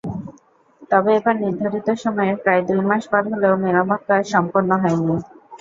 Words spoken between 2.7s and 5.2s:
মাস পার হলেও মেরামতকাজ সম্পন্ন হয়নি।